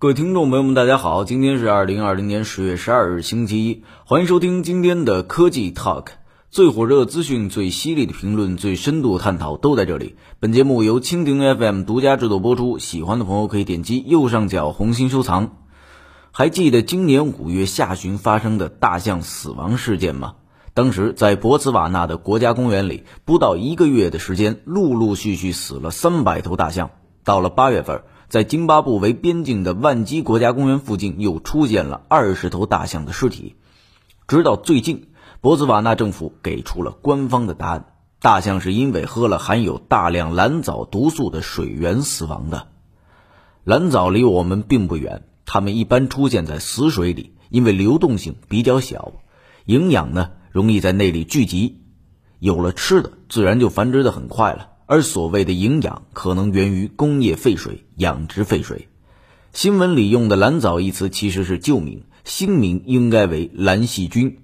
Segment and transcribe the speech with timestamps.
[0.00, 6.06] 各位听众朋友们，大家好，今天是二零二零年十月十二日，星期一，欢迎收听今天的科技 Talk，
[6.52, 10.14] 最火热资讯、最犀利的评论、最深度探讨都在这里。
[10.38, 15.56] 本节目由蜻蜓 FM 独家制作播出，喜欢的朋友可以点击右上角红心收藏。
[16.30, 20.34] 还记得今年五月下旬发生的大象死亡事件吗？
[20.74, 26.90] 当时在博茨瓦纳的国家公园里，不到一个月的时间，陆陆续续死了三百头大象。
[27.24, 28.02] 到了八月份。
[28.28, 33.56] 在津巴布韦边境的万基国家公园附近，又出现了二十头大象的尸体。
[34.26, 35.08] 直到最近，
[35.40, 37.86] 博茨瓦纳政府给出了官方的答案：
[38.20, 42.66] 大象是因为喝了含有大量蓝藻毒素的水源死亡的。
[43.64, 49.14] 蓝藻离我们并不远，它们一般出现在死水里，因为流动性比较小，
[49.64, 51.80] 营养呢容易在那里聚集，
[52.40, 54.72] 有了吃的，自然就繁殖的很快了。
[54.90, 58.88] 而所谓的营养，可能源于工业废水、养殖废水。
[59.52, 64.38] 新闻里用的“蓝藻”一词其实是旧名，新名应该为蓝细菌。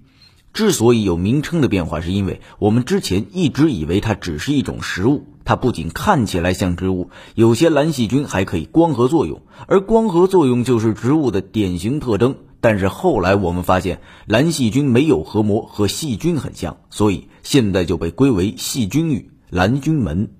[0.53, 12.35] 之所以有名称的变化，是因为我们之前一直以为它只是一种食物，它不仅看起来像植物，有些蓝细菌还可以光合作用，而光合作用就是植物的典型特征。
[12.61, 19.31] 但是后来我们发现，蓝细菌没有核膜，和细菌很像，所以现在就被归为细菌域。
[19.55, 20.33] 蓝菌门。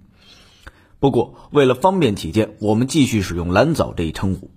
[1.00, 4.52] 不过，为了方便起见，我们继续使用蓝藻这一称呼。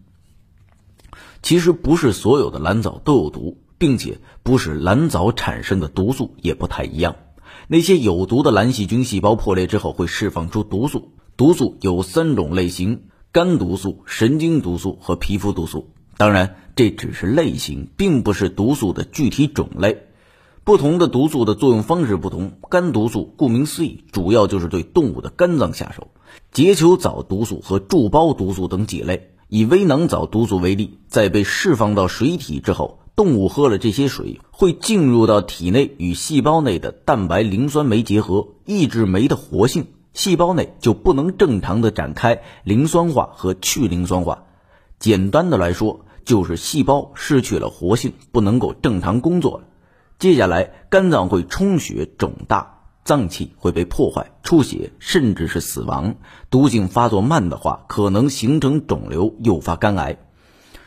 [1.43, 7.15] 其实，不是所有的蓝藻都有毒，并且不是蓝藻产生的毒素也不太一样。
[7.69, 15.95] 那些有毒的蓝细菌细胞破裂之后会释放出毒素，毒素有三种类型：肝毒素、神经毒素和皮肤毒素。
[16.17, 20.08] 当然，这只是类型，并不是毒素的具体种类。
[20.69, 26.09] 不同的毒素的作用方式不同，肝毒素顾名思义，主要就是对动物的肝脏下手。
[26.53, 29.31] 结球藻毒素和柱孢毒素等几类。
[29.49, 44.45] 以微囊藻毒素为例，在被释放到水体之后，动物喝了这些水，会进入到体内与细胞内的蛋白磷酸酶结合，抑制酶的活性，细胞内就不能正常的展开磷酸化和去磷酸化。
[44.99, 49.65] 简单的来说，就是细胞失去了活性，不能够正常工作了。
[50.19, 56.17] 接下来，肝脏会充血肿大，脏器会被破坏、出血，甚至是死亡。
[56.51, 60.19] 毒性发作慢的话，可能形成肿瘤，诱发肝癌。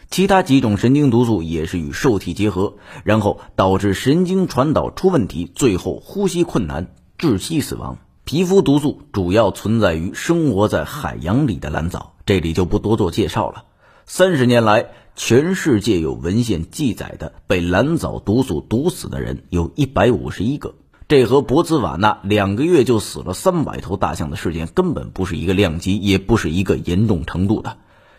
[0.10, 2.74] 其他几种神经毒素也是与受体结合，
[3.06, 8.00] 然后导致神经传导出问题，最后呼吸困难，窒息死亡。
[8.26, 13.64] 皮肤毒素主要存在于生活在海洋里的蓝藻，这里就不多做介绍了。
[14.06, 14.90] 三十年来。
[15.24, 20.74] 全世界有文献记载的被蓝藻毒素毒死的人有一百五十一个，
[21.08, 27.78] 这和博茨瓦纳两个月就死了三百头大象的事件根本不是一个量级，也不是一个严重程度的。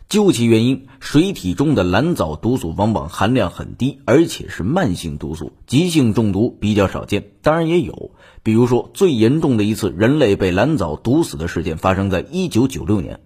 [0.09, 7.31] 究其原因，水体中的蓝藻毒素往往含量很低，而且是慢性毒素，急性中毒比较少见。
[7.43, 8.13] 当然也有，
[8.45, 13.19] 比如说最严重的一次人类被蓝藻毒死的事件发生在一九九六年。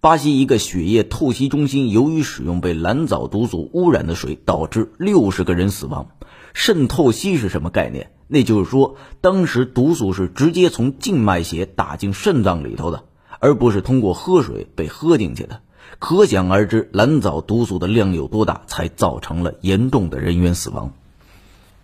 [0.00, 6.08] 巴西一个血液透析中心，由于使用被蓝藻毒素污染的水，导致六十个人死亡。
[6.54, 8.10] 肾透析是什么概念？
[8.26, 13.04] 那就是说，当时毒素是直接从静脉血打进肾脏里头的，
[13.40, 15.60] 而不是通过喝水被喝进去的。
[15.98, 20.94] 可想而知，蓝藻毒素的量有多大，才造成了严重的人员死亡。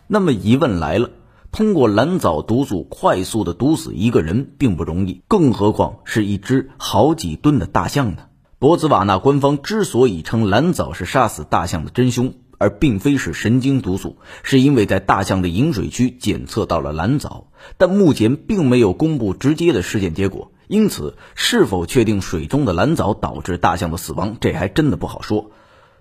[0.07, 1.11] 那么疑问来了。
[1.57, 8.25] 通过蓝藻毒素快速的毒死一个人并不容易，更何况是一只好几吨的大象呢？
[8.59, 17.47] 博茨瓦纳官方之所以称蓝藻是杀死大象的真凶，而并非是神经毒素，是因为在大象的饮水区检测到了蓝藻，
[17.79, 25.51] 但目前并没有公布直接的尸检结果，因此是否确定水中的蓝藻导致大象的死亡，这还真的不好说。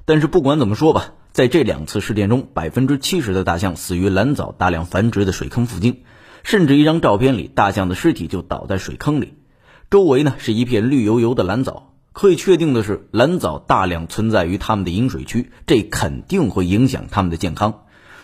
[0.06, 1.14] 但是不管怎么说吧。
[1.32, 6.04] 在这两次事件中，百分之七十的大象死于蓝藻大量繁殖的水坑附近，
[6.44, 9.34] 甚至一张照片里，大象的尸体就倒在水坑里，
[9.90, 11.92] 周围呢是一片绿油油的蓝藻。
[12.14, 17.82] 可以确定的是，蓝藻大量存在于它们的饮水区，这肯定会影响它们的健康。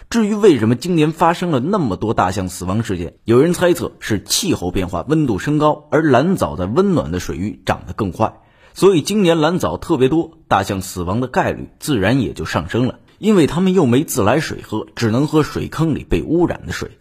[0.09, 8.35] 至于为什么今年发生了那么多大象死亡事件，有人猜测是气候变化，温度升高，而蓝藻在温暖的水域长得更快。
[8.73, 12.99] 所以今年蓝藻特别多，大象死亡的概率自然也就上升了。
[13.19, 16.97] 因为他们又没自来水喝，只能喝水坑里被污染的水。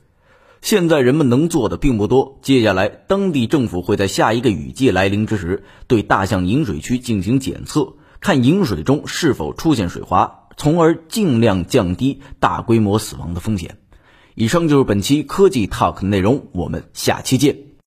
[0.61, 13.79] 现在人们能做的并不多，接下来当地政府会在下一个雨季来临之时，对大象饮水区进行检测，看饮水中是否出现水滑，从而尽量降低大规模死亡的风险。
[14.35, 17.70] 以上就是本期科技 Talk 的内容，我们下期见。